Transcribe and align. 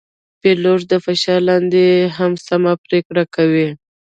پیلوټ 0.41 0.81
د 0.91 0.93
فشار 1.05 1.39
لاندې 1.49 1.85
هم 2.17 2.31
سمه 2.47 2.73
پرېکړه 2.85 3.23
کوي. 3.35 3.67